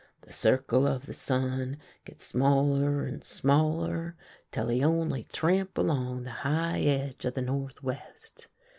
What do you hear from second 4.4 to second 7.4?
till he only tramp along the high edge of